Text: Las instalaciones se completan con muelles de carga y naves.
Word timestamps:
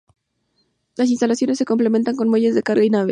Las 0.95 1.11
instalaciones 1.11 1.59
se 1.59 1.65
completan 1.65 2.15
con 2.15 2.27
muelles 2.27 2.55
de 2.55 2.63
carga 2.63 2.83
y 2.83 2.89
naves. 2.89 3.09